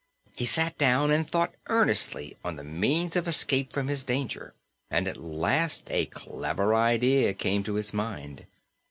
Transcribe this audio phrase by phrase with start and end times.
[0.35, 4.55] He sat down and thought earnestly on the means of escape from his danger
[4.89, 8.47] and at last a clever idea came to his mind.